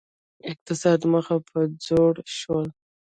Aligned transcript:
اقتصاد 0.51 0.99
مخ 1.13 1.27
په 1.49 1.59
ځوړ 1.85 2.13
شو 2.37 2.57